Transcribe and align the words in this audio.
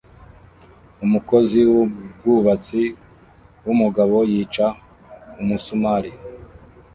Umukozi 1.05 1.59
wubwubatsi 1.71 2.81
wumugabo 3.63 4.17
yica 4.31 4.65
umusumari 5.41 6.11